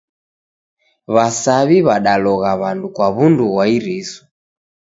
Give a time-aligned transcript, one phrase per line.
[1.13, 4.21] W'asaw'i w'adalogha w'andu kwa w'undu gha iriso.